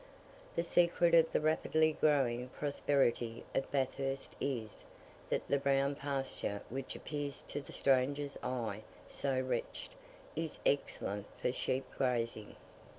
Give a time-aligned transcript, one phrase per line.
[0.55, 4.83] The secret of the rapidly growing prosperity of Bathurst is,
[5.29, 9.91] that the brown pasture which appears to the stranger's eye so wretched,
[10.35, 12.55] is excellent for sheep grazing.